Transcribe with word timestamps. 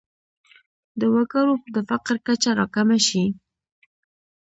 د 0.99 1.01
وګړو 1.13 1.55
د 1.75 1.77
فقر 1.89 2.15
کچه 2.27 2.49
راکمه 2.59 2.97
شي. 3.07 3.23